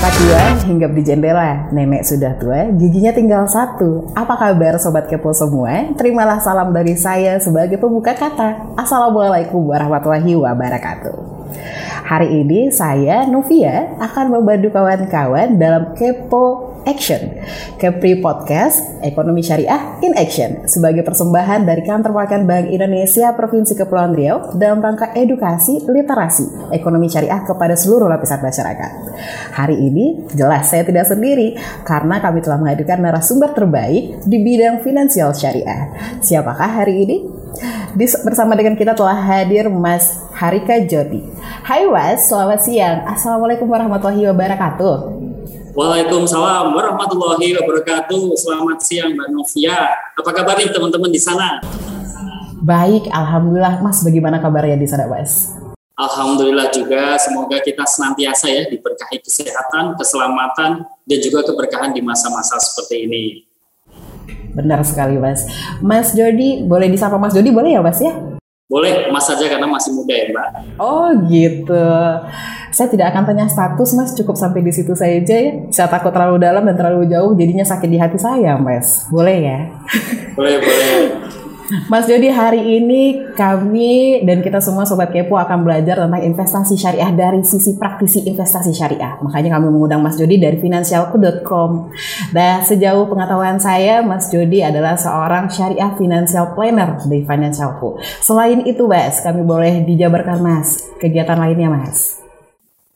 [0.00, 1.68] Angkat dua, hinggap di jendela.
[1.76, 4.08] Nenek sudah tua, giginya tinggal satu.
[4.16, 5.92] Apa kabar Sobat Kepo semua?
[5.92, 8.80] Terimalah salam dari saya sebagai pembuka kata.
[8.80, 11.20] Assalamualaikum warahmatullahi wabarakatuh.
[12.08, 17.40] Hari ini saya, Novia, akan membantu kawan-kawan dalam Kepo Action.
[17.76, 24.16] Kepri Podcast Ekonomi Syariah in Action sebagai persembahan dari Kantor Wakil Bank Indonesia Provinsi Kepulauan
[24.16, 28.90] Riau dalam rangka edukasi literasi ekonomi syariah kepada seluruh lapisan masyarakat.
[29.56, 35.32] Hari ini jelas saya tidak sendiri karena kami telah menghadirkan narasumber terbaik di bidang finansial
[35.36, 35.92] syariah.
[36.20, 37.16] Siapakah hari ini?
[38.22, 41.26] Bersama dengan kita telah hadir Mas Harika Jodi.
[41.66, 42.98] Hai Mas, selamat siang.
[43.04, 45.29] Assalamualaikum warahmatullahi wabarakatuh.
[45.70, 48.34] Waalaikumsalam warahmatullahi wabarakatuh.
[48.34, 49.94] Selamat siang Mbak Novia.
[50.18, 51.62] Apa kabar nih teman-teman di sana?
[52.58, 53.78] Baik, alhamdulillah.
[53.78, 55.54] Mas, bagaimana kabarnya di sana, Mas?
[55.94, 57.14] Alhamdulillah juga.
[57.22, 63.24] Semoga kita senantiasa ya diberkahi kesehatan, keselamatan, dan juga keberkahan di masa-masa seperti ini.
[64.50, 65.46] Benar sekali, Mas.
[65.78, 68.10] Mas Jody, boleh disapa Mas Jody, boleh ya, Mas ya?
[68.70, 70.48] Boleh, Mas saja karena masih muda ya, Mbak.
[70.78, 71.90] Oh gitu.
[72.70, 74.14] Saya tidak akan tanya status, Mas.
[74.14, 75.66] Cukup sampai di situ saja ya.
[75.74, 79.10] Saya takut terlalu dalam dan terlalu jauh, jadinya sakit di hati saya, Mas.
[79.10, 79.58] Boleh ya?
[80.38, 81.39] Boleh, boleh.
[81.86, 87.14] Mas Jody, hari ini kami dan kita semua Sobat Kepo akan belajar tentang investasi syariah
[87.14, 89.22] dari sisi praktisi investasi syariah.
[89.22, 91.94] Makanya kami mengundang Mas Jody dari finansialku.com.
[92.34, 98.02] Dan sejauh pengetahuan saya, Mas Jody adalah seorang syariah financial planner di Finansialku.
[98.18, 102.18] Selain itu, Mas, kami boleh dijabarkan Mas kegiatan lainnya, Mas.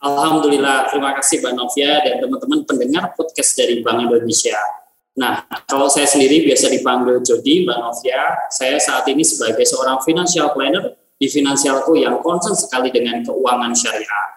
[0.03, 4.84] Alhamdulillah, terima kasih Mbak Novia dan teman-teman pendengar podcast dari Bank Indonesia.
[5.15, 10.51] Nah, kalau saya sendiri biasa dipanggil Jody, Mbak Novia, saya saat ini sebagai seorang financial
[10.51, 14.35] planner di Finansialku yang concern sekali dengan keuangan syariah.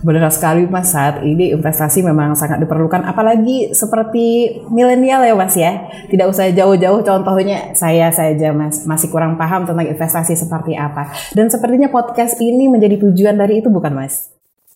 [0.00, 5.88] Benar sekali Mas, saat ini investasi memang sangat diperlukan, apalagi seperti milenial ya Mas ya.
[6.08, 11.08] Tidak usah jauh-jauh contohnya saya saja Mas, masih kurang paham tentang investasi seperti apa.
[11.32, 14.28] Dan sepertinya podcast ini menjadi tujuan dari itu bukan Mas?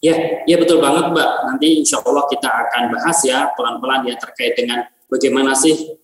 [0.04, 1.30] Ya, ya betul banget Mbak.
[1.48, 5.94] Nanti insya Allah kita akan bahas ya pelan-pelan ya terkait dengan bagaimana sih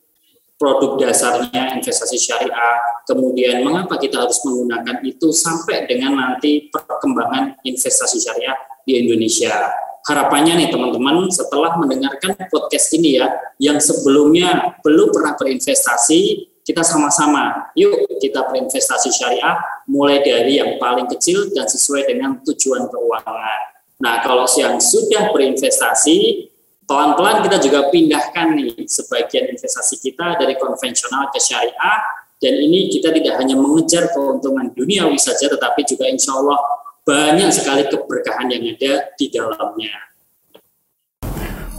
[0.60, 2.76] produk dasarnya investasi syariah,
[3.09, 8.54] kemudian mengapa kita harus menggunakan itu sampai dengan nanti perkembangan investasi syariah
[8.84, 9.72] di Indonesia.
[10.04, 17.72] Harapannya nih teman-teman setelah mendengarkan podcast ini ya, yang sebelumnya belum pernah berinvestasi, kita sama-sama
[17.72, 19.56] yuk kita berinvestasi syariah
[19.88, 23.60] mulai dari yang paling kecil dan sesuai dengan tujuan keuangan.
[24.00, 26.49] Nah, kalau yang sudah berinvestasi,
[26.91, 31.99] pelan-pelan kita juga pindahkan nih sebagian investasi kita dari konvensional ke syariah
[32.43, 36.59] dan ini kita tidak hanya mengejar keuntungan duniawi saja tetapi juga insya Allah
[37.06, 40.11] banyak sekali keberkahan yang ada di dalamnya.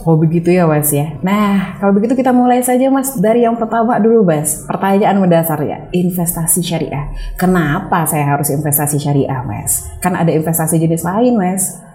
[0.02, 1.14] Oh begitu ya Mas ya.
[1.22, 4.64] Nah kalau begitu kita mulai saja Mas dari yang pertama dulu Mas.
[4.66, 7.12] Pertanyaan mendasar ya, investasi syariah.
[7.38, 9.86] Kenapa saya harus investasi syariah Mas?
[10.02, 11.91] Kan ada investasi jenis lain Mas.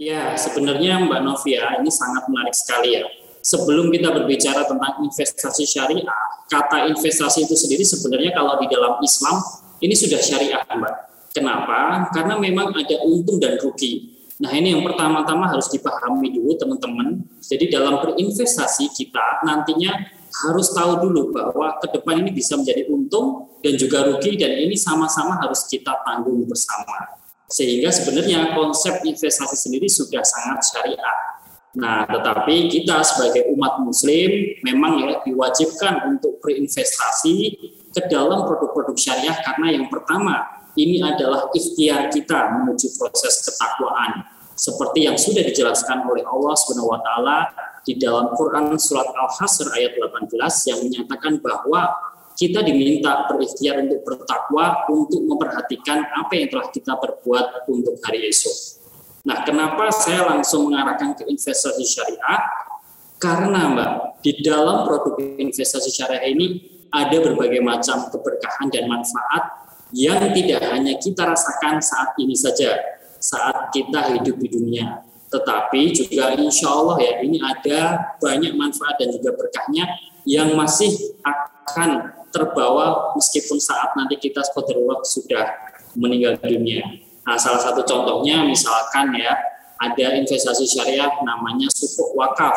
[0.00, 3.04] Ya, sebenarnya Mbak Novia ini sangat menarik sekali ya.
[3.42, 9.38] Sebelum kita berbicara tentang investasi syariah, kata investasi itu sendiri sebenarnya kalau di dalam Islam
[9.78, 10.94] ini sudah syariah Mbak.
[11.30, 12.08] Kenapa?
[12.10, 14.10] Karena memang ada untung dan rugi.
[14.42, 17.22] Nah ini yang pertama-tama harus dipahami dulu teman-teman.
[17.38, 19.92] Jadi dalam berinvestasi kita nantinya
[20.48, 24.74] harus tahu dulu bahwa ke depan ini bisa menjadi untung dan juga rugi dan ini
[24.74, 27.21] sama-sama harus kita tanggung bersama.
[27.52, 31.16] Sehingga sebenarnya konsep investasi sendiri sudah sangat syariah.
[31.72, 34.28] Nah, tetapi kita sebagai umat muslim
[34.64, 37.36] memang ya diwajibkan untuk berinvestasi
[37.92, 45.08] ke dalam produk-produk syariah karena yang pertama ini adalah ikhtiar kita menuju proses ketakwaan seperti
[45.08, 47.38] yang sudah dijelaskan oleh Allah Subhanahu wa taala
[47.82, 50.28] di dalam Quran surat Al-Hasr ayat 18
[50.68, 51.92] yang menyatakan bahwa
[52.36, 58.82] kita diminta berikhtiar untuk bertakwa untuk memperhatikan apa yang telah kita perbuat untuk hari esok.
[59.22, 62.42] Nah, kenapa saya langsung mengarahkan ke investasi syariah?
[63.22, 66.58] Karena Mbak, di dalam produk investasi syariah ini
[66.90, 69.62] ada berbagai macam keberkahan dan manfaat
[69.94, 72.74] yang tidak hanya kita rasakan saat ini saja,
[73.22, 79.08] saat kita hidup di dunia, tetapi juga insya Allah ya ini ada banyak manfaat dan
[79.14, 79.88] juga berkahnya
[80.28, 85.46] yang masih akan terbawa meskipun saat nanti kita qadarullah sudah
[85.94, 86.82] meninggal dunia.
[87.22, 89.36] Nah, salah satu contohnya misalkan ya
[89.78, 92.56] ada investasi syariah namanya sukuk wakaf.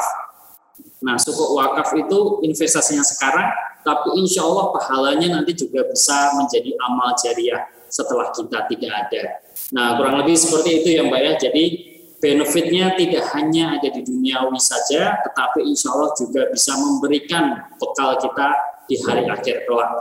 [1.05, 3.45] Nah, sukuk wakaf itu investasinya sekarang,
[3.85, 9.23] tapi insya Allah pahalanya nanti juga bisa menjadi amal jariah setelah kita tidak ada.
[9.75, 11.33] Nah, kurang lebih seperti itu ya Mbak ya.
[11.49, 11.65] Jadi
[12.17, 18.49] benefitnya tidak hanya ada di duniawi saja, tetapi insya Allah juga bisa memberikan bekal kita
[18.85, 19.91] di hari akhir kelak.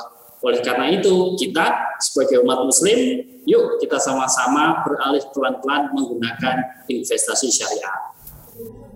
[0.44, 8.12] Oleh karena itu, kita sebagai umat muslim, yuk kita sama-sama beralih pelan-pelan menggunakan investasi syariah.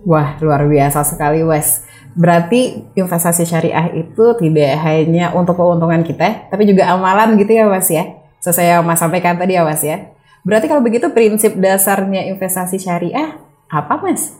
[0.05, 1.83] Wah, luar biasa sekali, Wes.
[2.13, 7.89] Berarti investasi syariah itu tidak hanya untuk keuntungan kita, tapi juga amalan gitu ya, Wes
[7.89, 8.05] ya?
[8.39, 10.13] Sesuai yang Mas sampaikan tadi ya, Wes ya?
[10.47, 13.35] Berarti kalau begitu prinsip dasarnya investasi syariah
[13.67, 14.38] apa, Mas?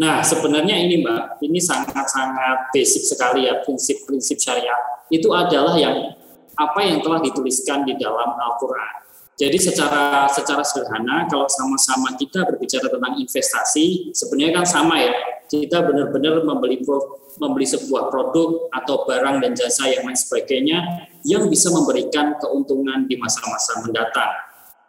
[0.00, 5.04] Nah, sebenarnya ini Mbak, ini sangat-sangat basic sekali ya prinsip-prinsip syariah.
[5.12, 6.16] Itu adalah yang
[6.56, 9.04] apa yang telah dituliskan di dalam Al-Quran.
[9.36, 15.12] Jadi secara secara sederhana kalau sama-sama kita berbicara tentang investasi, sebenarnya kan sama ya.
[15.50, 16.80] Kita benar-benar membeli
[17.40, 20.78] membeli sebuah produk atau barang dan jasa yang lain sebagainya
[21.28, 24.32] yang bisa memberikan keuntungan di masa-masa mendatang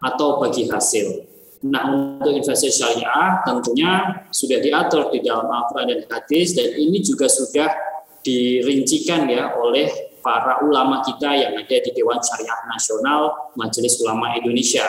[0.04, 1.31] atau bagi hasil.
[1.62, 7.30] Nah, untuk investasi syariah tentunya sudah diatur di dalam Al-Quran dan hadis dan ini juga
[7.30, 7.70] sudah
[8.26, 14.86] dirincikan ya oleh para ulama kita yang ada di Dewan Syariah Nasional Majelis Ulama Indonesia.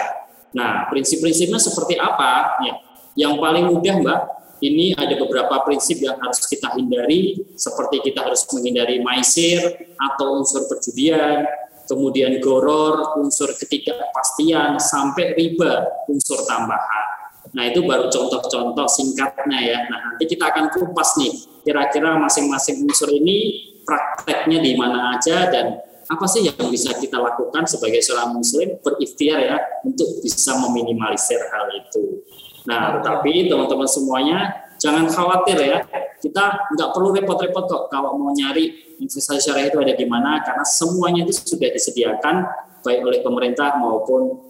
[0.52, 2.60] Nah, prinsip-prinsipnya seperti apa?
[2.64, 2.74] Ya,
[3.16, 4.20] yang paling mudah, Mbak,
[4.62, 9.60] ini ada beberapa prinsip yang harus kita hindari, seperti kita harus menghindari maisir
[9.96, 11.44] atau unsur perjudian,
[11.86, 17.06] kemudian goror, unsur ketidakpastian, sampai riba, unsur tambahan.
[17.52, 19.78] Nah, itu baru contoh-contoh singkatnya ya.
[19.90, 21.32] Nah, nanti kita akan kupas nih,
[21.66, 27.64] kira-kira masing-masing unsur ini prakteknya di mana aja dan apa sih yang bisa kita lakukan
[27.64, 29.56] sebagai seorang muslim berikhtiar ya
[29.86, 32.24] untuk bisa meminimalisir hal itu.
[32.68, 34.38] Nah, tetapi teman-teman semuanya
[34.82, 35.78] jangan khawatir ya.
[36.18, 40.66] Kita nggak perlu repot-repot kok kalau mau nyari investasi syariah itu ada di mana karena
[40.66, 42.46] semuanya itu sudah disediakan
[42.82, 44.42] baik oleh pemerintah maupun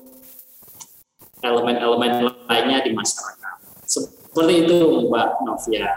[1.44, 3.56] elemen-elemen lainnya di masyarakat.
[3.84, 4.76] Seperti itu
[5.08, 5.88] Mbak Novia.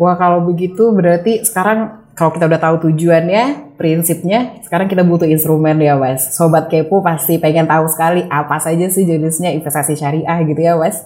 [0.00, 5.80] Wah kalau begitu berarti sekarang kalau kita udah tahu tujuannya, prinsipnya, sekarang kita butuh instrumen
[5.80, 6.36] ya, Wes.
[6.36, 11.00] Sobat kepo pasti pengen tahu sekali apa saja sih jenisnya investasi syariah gitu ya, Wes.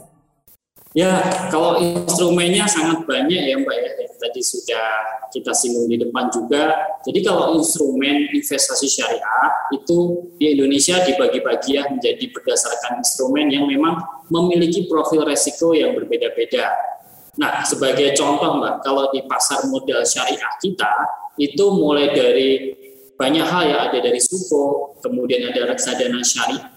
[0.95, 3.91] Ya, kalau instrumennya sangat banyak ya, Mbak ya.
[4.15, 4.87] tadi sudah
[5.35, 6.71] kita singgung di depan juga.
[7.03, 13.99] Jadi kalau instrumen investasi syariah itu di Indonesia dibagi-bagi ya menjadi berdasarkan instrumen yang memang
[14.31, 16.71] memiliki profil resiko yang berbeda-beda
[17.35, 20.93] Nah, sebagai contoh Mbak, kalau di pasar modal syariah kita,
[21.35, 22.51] itu mulai dari
[23.19, 26.71] banyak hal ya, ada dari suko, kemudian ada reksadana syariah,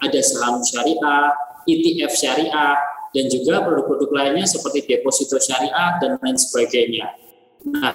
[0.00, 1.32] ada saham syariah,
[1.64, 2.76] ETF syariah,
[3.14, 7.06] dan juga produk-produk lainnya seperti deposito syariah dan lain sebagainya.
[7.68, 7.94] Nah,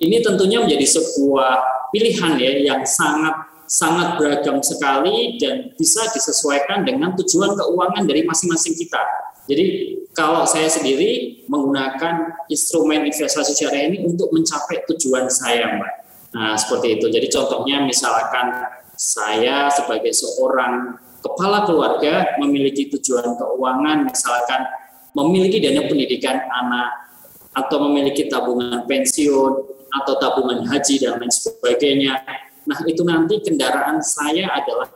[0.00, 1.52] ini tentunya menjadi sebuah
[1.90, 8.78] pilihan ya yang sangat sangat beragam sekali dan bisa disesuaikan dengan tujuan keuangan dari masing-masing
[8.78, 9.02] kita.
[9.46, 15.94] Jadi kalau saya sendiri menggunakan instrumen investasi syariah ini untuk mencapai tujuan saya, Mbak.
[16.34, 17.06] Nah, seperti itu.
[17.10, 18.66] Jadi contohnya misalkan
[18.98, 24.62] saya sebagai seorang kepala keluarga memiliki tujuan keuangan, misalkan
[25.18, 27.10] memiliki dana pendidikan anak
[27.56, 29.52] atau memiliki tabungan pensiun
[30.02, 32.20] atau tabungan haji dan lain sebagainya.
[32.66, 34.90] Nah, itu nanti kendaraan saya adalah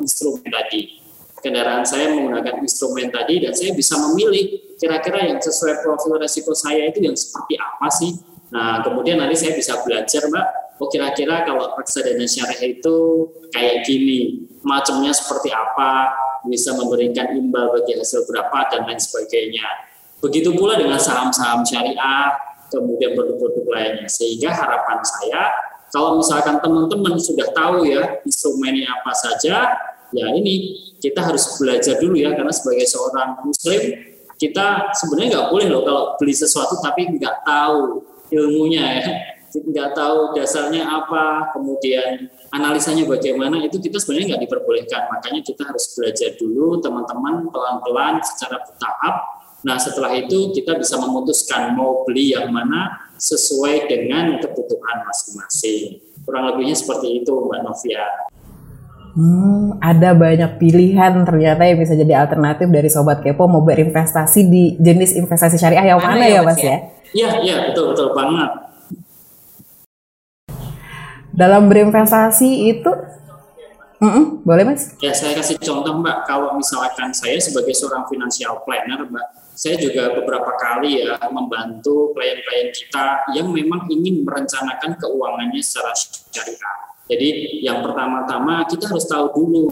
[0.00, 1.04] instrumen tadi
[1.44, 6.88] kendaraan saya menggunakan instrumen tadi dan saya bisa memilih kira-kira yang sesuai profil resiko saya
[6.88, 8.16] itu yang seperti apa sih.
[8.48, 10.46] Nah, kemudian nanti saya bisa belajar, Mbak,
[10.80, 12.96] oh kira-kira kalau reksadana syariah itu
[13.54, 16.10] kayak gini, macamnya seperti apa,
[16.44, 19.64] bisa memberikan imbal bagi hasil berapa dan lain sebagainya.
[20.20, 22.32] Begitu pula dengan saham-saham syariah,
[22.72, 24.08] kemudian produk-produk lainnya.
[24.08, 25.52] Sehingga harapan saya
[25.94, 29.78] kalau misalkan teman-teman sudah tahu ya instrumennya apa saja,
[30.10, 33.82] ya ini kita harus belajar dulu ya karena sebagai seorang muslim
[34.34, 38.02] kita sebenarnya nggak boleh loh kalau beli sesuatu tapi nggak tahu
[38.34, 39.08] ilmunya ya
[39.62, 45.02] nggak tahu dasarnya apa kemudian analisanya bagaimana itu kita sebenarnya nggak diperbolehkan.
[45.14, 49.14] Makanya kita harus belajar dulu teman-teman pelan-pelan secara bertahap.
[49.62, 56.02] Nah setelah itu kita bisa memutuskan mau beli yang mana sesuai dengan kebutuhan masing-masing.
[56.26, 58.04] Kurang lebihnya seperti itu Mbak Novia.
[59.14, 64.74] Hmm, ada banyak pilihan ternyata yang bisa jadi alternatif dari sobat kepo mau berinvestasi di
[64.82, 66.76] jenis investasi syariah yang mana, mana ya, ya mas ya?
[67.14, 68.50] Iya, iya betul betul banget.
[71.34, 72.92] Dalam berinvestasi itu,
[73.98, 74.94] mm -mm, boleh mas?
[75.02, 79.26] Ya saya kasih contoh mbak, kalau misalkan saya sebagai seorang financial planner mbak,
[79.58, 86.94] saya juga beberapa kali ya membantu klien-klien kita yang memang ingin merencanakan keuangannya secara syariah
[87.04, 89.62] jadi yang pertama-tama kita harus tahu dulu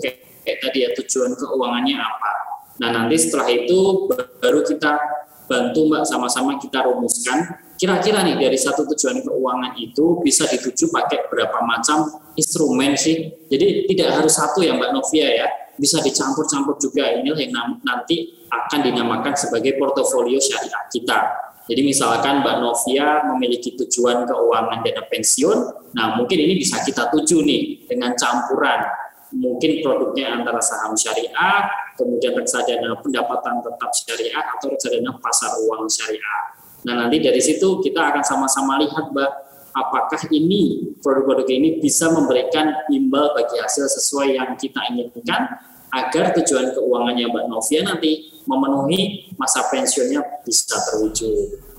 [0.00, 2.32] kayak tadi ya tujuan keuangannya apa.
[2.80, 4.08] Nah nanti setelah itu
[4.40, 4.96] baru kita
[5.44, 11.32] bantu Mbak sama-sama kita rumuskan kira-kira nih dari satu tujuan keuangan itu bisa dituju pakai
[11.32, 13.32] berapa macam instrumen sih.
[13.48, 15.48] Jadi tidak harus satu ya Mbak Novia ya,
[15.80, 17.08] bisa dicampur-campur juga.
[17.08, 21.48] Inilah yang nanti akan dinamakan sebagai portofolio syariah kita.
[21.72, 25.58] Jadi misalkan Mbak Novia memiliki tujuan keuangan dana pensiun,
[25.96, 28.84] nah mungkin ini bisa kita tuju nih dengan campuran
[29.30, 36.59] mungkin produknya antara saham syariah, kemudian reksadana pendapatan tetap syariah atau reksadana pasar uang syariah.
[36.86, 39.30] Nah nanti dari situ kita akan sama-sama lihat Mbak,
[39.76, 45.60] apakah ini produk-produk ini bisa memberikan imbal bagi hasil sesuai yang kita inginkan
[45.90, 51.70] agar tujuan keuangannya Mbak Novia nanti memenuhi masa pensiunnya bisa terwujud.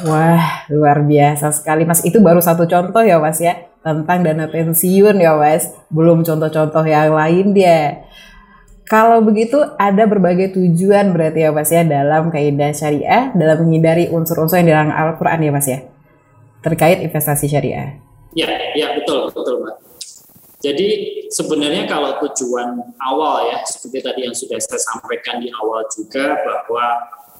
[0.00, 2.00] Wah, luar biasa sekali Mas.
[2.00, 5.68] Itu baru satu contoh ya Mas ya, tentang dana pensiun ya Mas.
[5.92, 8.08] Belum contoh-contoh yang lain dia.
[8.90, 14.66] Kalau begitu ada berbagai tujuan berarti ya Mas ya dalam kaidah syariah dalam menghindari unsur-unsur
[14.66, 15.86] yang dalam Al-Qur'an ya Mas ya.
[16.58, 18.02] Terkait investasi syariah.
[18.34, 19.76] Ya, ya betul, betul Mbak.
[20.58, 20.88] Jadi
[21.30, 26.86] sebenarnya kalau tujuan awal ya seperti tadi yang sudah saya sampaikan di awal juga bahwa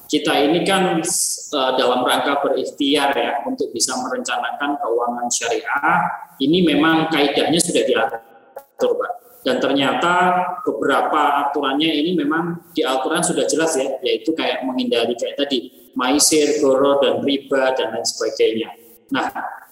[0.07, 5.99] kita ini kan uh, dalam rangka berikhtiar ya untuk bisa merencanakan keuangan syariah
[6.39, 10.13] ini memang kaidahnya sudah diatur Pak dan ternyata
[10.61, 16.61] beberapa aturannya ini memang di Al-Quran sudah jelas ya, yaitu kayak menghindari kayak tadi maisir,
[16.61, 18.69] goro, dan riba, dan lain sebagainya.
[19.09, 19.27] Nah,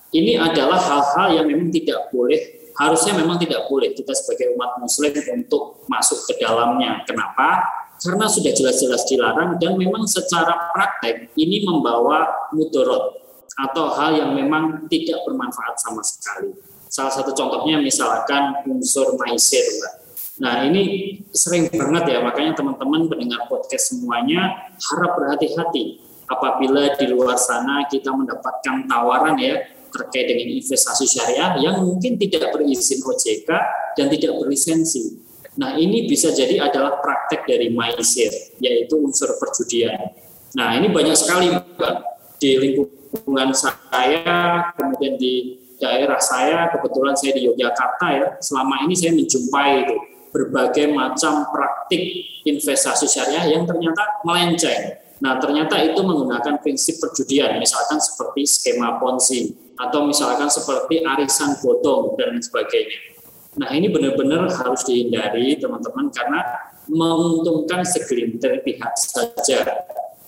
[0.10, 5.14] ini adalah hal-hal yang memang tidak boleh, harusnya memang tidak boleh kita sebagai umat muslim
[5.38, 7.06] untuk masuk ke dalamnya.
[7.06, 7.62] Kenapa?
[8.00, 13.22] Karena sudah jelas-jelas dilarang dan memang secara praktek ini membawa mudorot
[13.60, 16.56] atau hal yang memang tidak bermanfaat sama sekali.
[16.90, 19.94] Salah satu contohnya misalkan unsur maisir, Mbak.
[20.40, 20.82] Nah ini
[21.30, 28.14] sering banget ya, makanya teman-teman pendengar podcast semuanya harap berhati-hati apabila di luar sana kita
[28.14, 33.50] mendapatkan tawaran ya terkait dengan investasi syariah yang mungkin tidak berizin OJK
[33.98, 35.18] dan tidak berlisensi.
[35.58, 38.32] Nah ini bisa jadi adalah praktek dari maisir,
[38.62, 40.14] yaitu unsur perjudian.
[40.56, 41.94] Nah ini banyak sekali Mbak,
[42.40, 49.16] di lingkungan saya, kemudian di daerah saya, kebetulan saya di Yogyakarta ya, selama ini saya
[49.16, 49.96] menjumpai itu
[50.30, 52.04] berbagai macam praktik
[52.46, 55.02] investasi syariah yang ternyata melenceng.
[55.20, 62.16] Nah, ternyata itu menggunakan prinsip perjudian, misalkan seperti skema ponzi atau misalkan seperti arisan bodong
[62.16, 63.20] dan sebagainya.
[63.60, 66.40] Nah, ini benar-benar harus dihindari teman-teman karena
[66.88, 69.60] menguntungkan segelintir pihak saja.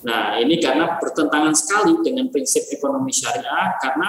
[0.02, 4.08] Nah, ini karena bertentangan sekali dengan prinsip ekonomi syariah karena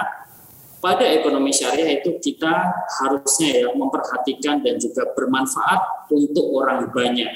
[0.84, 7.32] pada ekonomi syariah itu kita harusnya ya memperhatikan dan juga bermanfaat untuk orang banyak.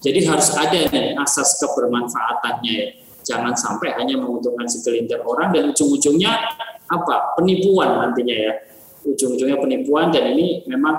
[0.00, 2.88] Jadi harus ada nih asas kebermanfaatannya ya.
[3.20, 6.40] Jangan sampai hanya menguntungkan segelintir orang dan ujung-ujungnya
[6.88, 7.36] apa?
[7.36, 8.52] Penipuan nantinya ya.
[9.04, 10.96] Ujung-ujungnya penipuan dan ini memang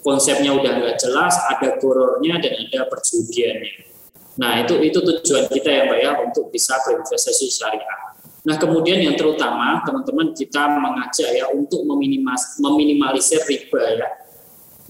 [0.00, 3.92] konsepnya udah nggak jelas, ada gorornya dan ada perjudiannya.
[4.40, 8.03] Nah itu itu tujuan kita ya Mbak ya untuk bisa berinvestasi syariah.
[8.44, 14.08] Nah, kemudian yang terutama teman-teman kita mengajak ya untuk meminimas, meminimalisir riba ya.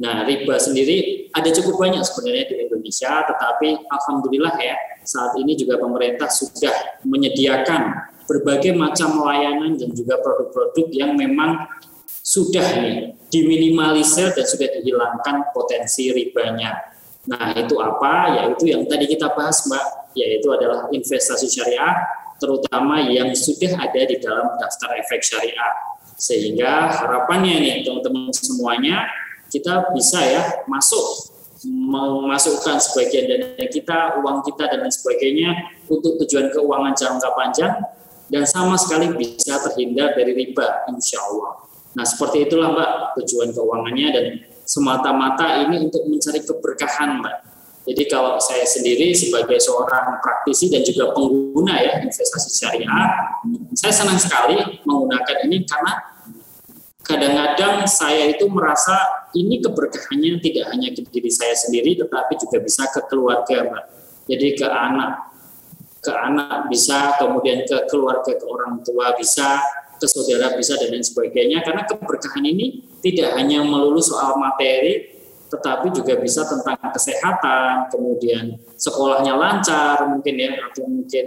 [0.02, 4.74] Nah, riba sendiri ada cukup banyak sebenarnya di Indonesia, tetapi alhamdulillah ya
[5.06, 11.70] saat ini juga pemerintah sudah menyediakan berbagai macam layanan dan juga produk-produk yang memang
[12.26, 16.74] sudah nih diminimalisir dan sudah dihilangkan potensi ribanya.
[17.30, 18.34] Nah, itu apa?
[18.34, 24.16] Yaitu yang tadi kita bahas, Mbak, yaitu adalah investasi syariah terutama yang sudah ada di
[24.18, 25.72] dalam daftar efek syariah.
[26.14, 29.10] Sehingga harapannya nih teman-teman semuanya
[29.50, 35.50] kita bisa ya masuk memasukkan sebagian dana kita, uang kita dan lain sebagainya
[35.88, 37.72] untuk tujuan keuangan jangka panjang
[38.28, 41.64] dan sama sekali bisa terhindar dari riba insya Allah.
[41.94, 42.90] Nah seperti itulah Mbak
[43.22, 44.26] tujuan keuangannya dan
[44.64, 47.53] semata-mata ini untuk mencari keberkahan Mbak
[47.84, 53.36] jadi kalau saya sendiri sebagai seorang praktisi dan juga pengguna ya investasi syariah,
[53.76, 54.56] saya senang sekali
[54.88, 55.92] menggunakan ini karena
[57.04, 62.88] kadang-kadang saya itu merasa ini keberkahannya tidak hanya ke diri saya sendiri tetapi juga bisa
[62.88, 63.84] ke keluarga, Mbak.
[64.32, 65.12] Jadi ke anak,
[66.00, 69.60] ke anak bisa, kemudian ke keluarga, ke orang tua bisa,
[70.00, 75.13] ke saudara bisa dan lain sebagainya karena keberkahan ini tidak hanya melulu soal materi
[75.54, 81.24] tetapi juga bisa tentang kesehatan, kemudian sekolahnya lancar mungkin ya, atau mungkin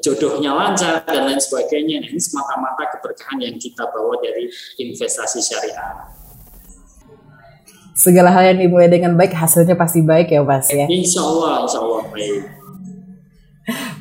[0.00, 2.04] jodohnya lancar dan lain sebagainya.
[2.04, 6.12] Nah, ini semata-mata keberkahan yang kita bawa dari investasi syariah.
[7.92, 10.88] segala hal yang dimulai dengan baik hasilnya pasti baik ya Mas ya.
[10.88, 12.61] Insya Allah, Insya Allah baik.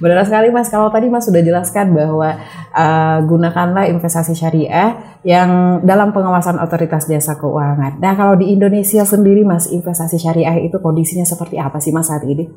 [0.02, 2.34] Benar sekali Mas, kalau tadi Mas sudah jelaskan bahwa
[2.74, 8.02] uh, gunakanlah investasi syariah yang dalam pengawasan otoritas jasa keuangan.
[8.02, 12.26] Nah kalau di Indonesia sendiri Mas, investasi syariah itu kondisinya seperti apa sih Mas saat
[12.26, 12.50] ini?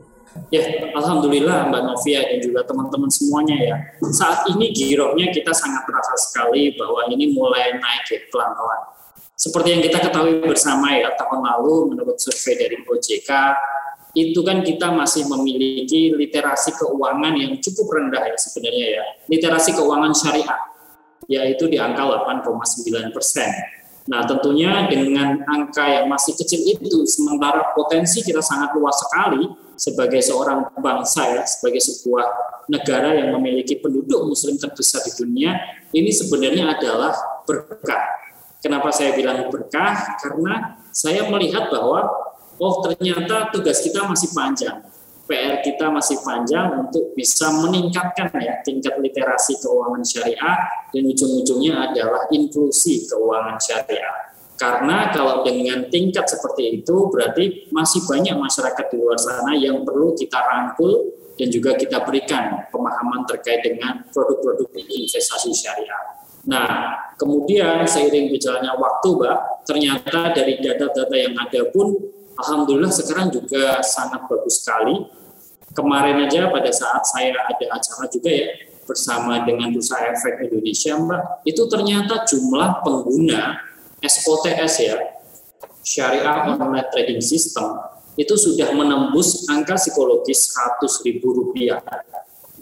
[0.50, 0.66] Ya,
[0.98, 3.76] Alhamdulillah Mbak Novia dan juga teman-teman semuanya ya.
[4.10, 8.82] Saat ini girohnya kita sangat terasa sekali bahwa ini mulai naik ya pelan-pelan.
[9.34, 13.30] Seperti yang kita ketahui bersama ya, tahun lalu menurut survei dari OJK,
[14.14, 19.04] itu kan kita masih memiliki literasi keuangan yang cukup rendah ya sebenarnya ya.
[19.26, 20.60] Literasi keuangan syariah,
[21.26, 23.50] yaitu di angka 8,9 persen.
[24.06, 30.22] Nah tentunya dengan angka yang masih kecil itu, sementara potensi kita sangat luas sekali sebagai
[30.22, 32.26] seorang bangsa ya, sebagai sebuah
[32.70, 35.58] negara yang memiliki penduduk muslim terbesar di dunia,
[35.90, 37.12] ini sebenarnya adalah
[37.44, 38.24] berkah
[38.64, 40.16] Kenapa saya bilang berkah?
[40.24, 42.08] Karena saya melihat bahwa
[42.60, 44.78] oh ternyata tugas kita masih panjang.
[45.24, 50.58] PR kita masih panjang untuk bisa meningkatkan ya tingkat literasi keuangan syariah
[50.92, 54.36] dan ujung-ujungnya adalah inklusi keuangan syariah.
[54.54, 60.14] Karena kalau dengan tingkat seperti itu berarti masih banyak masyarakat di luar sana yang perlu
[60.14, 60.92] kita rangkul
[61.34, 66.22] dan juga kita berikan pemahaman terkait dengan produk-produk investasi syariah.
[66.44, 71.96] Nah, kemudian seiring berjalannya waktu, Mbak, ternyata dari data-data yang ada pun,
[72.38, 75.06] Alhamdulillah sekarang juga sangat bagus sekali.
[75.74, 78.46] Kemarin aja pada saat saya ada acara juga ya,
[78.86, 83.58] bersama dengan Bursa Efek Indonesia, Mbak, itu ternyata jumlah pengguna
[83.98, 84.96] SOTS ya,
[85.82, 87.74] Syariah Online Trading System,
[88.14, 91.82] itu sudah menembus angka psikologis 100 ribu rupiah.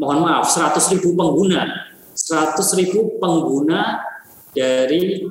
[0.01, 4.05] Mohon maaf, 100 ribu pengguna 100 ribu pengguna
[4.53, 5.25] dari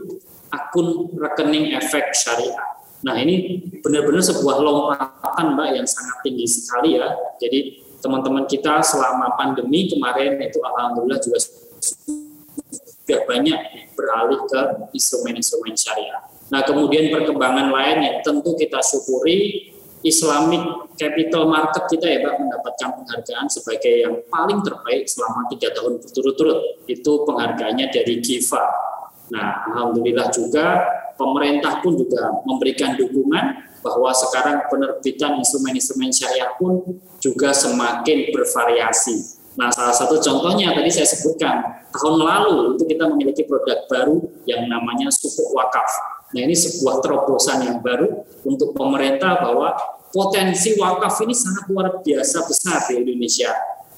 [0.49, 2.70] akun rekening efek syariah.
[3.01, 7.09] Nah ini benar-benar sebuah lompatan Mbak yang sangat tinggi sekali ya.
[7.41, 13.59] Jadi teman-teman kita selama pandemi kemarin itu alhamdulillah juga sudah banyak
[13.97, 14.61] beralih ke
[14.93, 16.21] instrumen-instrumen syariah.
[16.53, 22.89] Nah kemudian perkembangan lain yang tentu kita syukuri Islamic Capital Market kita ya Pak mendapatkan
[23.01, 26.85] penghargaan sebagai yang paling terbaik selama tiga tahun berturut-turut.
[26.89, 28.90] Itu penghargaannya dari GIFA.
[29.31, 30.83] Nah, Alhamdulillah juga
[31.15, 39.41] pemerintah pun juga memberikan dukungan bahwa sekarang penerbitan instrumen-instrumen syariah pun juga semakin bervariasi.
[39.55, 44.67] Nah, salah satu contohnya tadi saya sebutkan, tahun lalu itu kita memiliki produk baru yang
[44.69, 45.87] namanya sukuk wakaf
[46.31, 49.75] Nah ini sebuah terobosan yang baru untuk pemerintah bahwa
[50.11, 53.51] potensi wakaf ini sangat luar biasa besar di Indonesia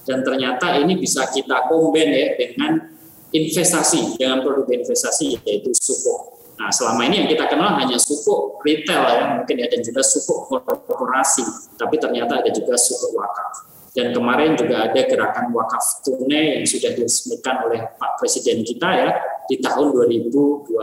[0.04, 2.90] dan ternyata ini bisa kita kombin ya dengan
[3.34, 6.38] investasi dengan produk investasi yaitu suku.
[6.54, 10.34] Nah selama ini yang kita kenal hanya suku retail ya mungkin ya dan juga suku
[10.48, 11.44] korporasi,
[11.76, 13.74] tapi ternyata ada juga suku wakaf.
[13.94, 19.10] Dan kemarin juga ada gerakan wakaf tunai yang sudah diresmikan oleh Pak Presiden kita ya
[19.46, 20.74] di tahun 2021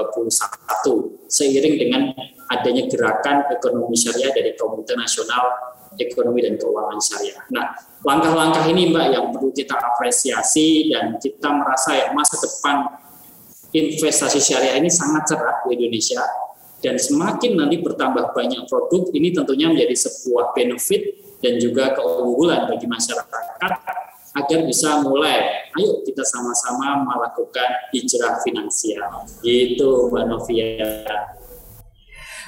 [1.26, 2.14] seiring dengan
[2.50, 5.42] adanya gerakan ekonomi syariah dari Komite Nasional
[5.98, 7.42] Ekonomi dan Keuangan Syariah.
[7.50, 7.74] Nah,
[8.07, 12.87] langkah-langkah ini Mbak yang perlu kita apresiasi dan kita merasa ya masa depan
[13.70, 16.22] investasi syariah ini sangat cerah di Indonesia.
[16.81, 22.88] Dan semakin nanti bertambah banyak produk ini tentunya menjadi sebuah benefit dan juga keunggulan bagi
[22.88, 23.70] masyarakat
[24.31, 25.68] agar bisa mulai.
[25.76, 29.29] Ayo kita sama-sama melakukan hijrah finansial.
[29.44, 30.88] Gitu Mbak Novia.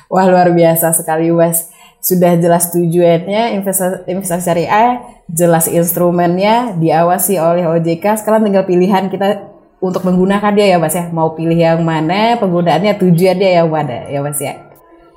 [0.08, 4.98] Wah luar biasa sekali Mas sudah jelas tujuannya investasi, investasi syariah
[5.30, 11.10] jelas instrumennya diawasi oleh OJK sekarang tinggal pilihan kita untuk menggunakan dia ya Mas ya.
[11.10, 14.54] Mau pilih yang mana penggunaannya tujuannya yang mana ya Mas ya.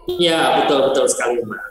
[0.06, 1.64] Iya betul betul sekali Mbak.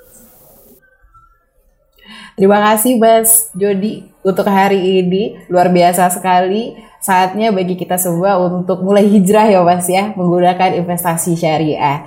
[2.34, 5.38] Terima kasih Mas Jody untuk hari ini.
[5.46, 6.74] Luar biasa sekali.
[6.98, 12.06] Saatnya bagi kita semua untuk mulai hijrah ya Mas ya menggunakan investasi syariah.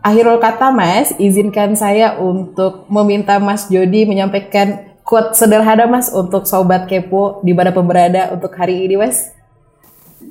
[0.00, 6.88] Akhirul kata Mas, izinkan saya untuk meminta Mas Jody menyampaikan quote sederhana Mas untuk sobat
[6.88, 9.36] kepo di mana pemberada untuk hari ini Mas.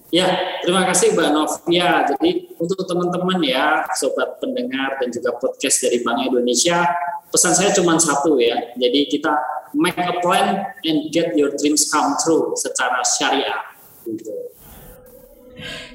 [0.09, 0.25] Ya,
[0.65, 2.01] terima kasih Mbak Novia.
[2.01, 6.81] Jadi untuk teman-teman ya, sobat pendengar dan juga podcast dari Bank Indonesia,
[7.29, 8.73] pesan saya cuma satu ya.
[8.73, 9.37] Jadi kita
[9.77, 13.69] make a plan and get your dreams come true secara syariah.
[14.01, 14.33] Gitu.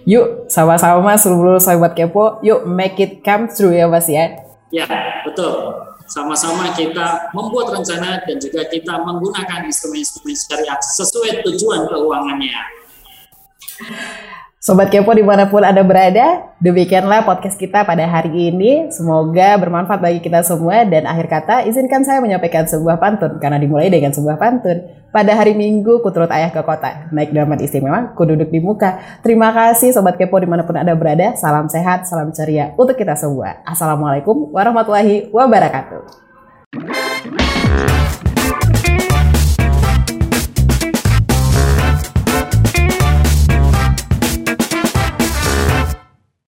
[0.05, 4.37] Yuk sama-sama seluruh sahabat kepo, yuk make it come true ya Mas ya.
[4.69, 4.87] Ya
[5.25, 5.75] betul.
[6.05, 12.61] Sama-sama kita membuat rencana dan juga kita menggunakan instrumen-instrumen syariah sesuai tujuan keuangannya.
[14.65, 18.89] Sobat Kepo di mana pun Anda berada, demikianlah podcast kita pada hari ini.
[18.89, 23.93] Semoga bermanfaat bagi kita semua dan akhir kata izinkan saya menyampaikan sebuah pantun karena dimulai
[23.93, 24.89] dengan sebuah pantun.
[25.13, 29.21] Pada hari Minggu ku turut ayah ke kota, naik dalam istimewa, ku duduk di muka.
[29.21, 33.21] Terima kasih Sobat Kepo di mana pun Anda berada, salam sehat, salam ceria untuk kita
[33.21, 33.61] semua.
[33.69, 36.09] Assalamualaikum warahmatullahi wabarakatuh.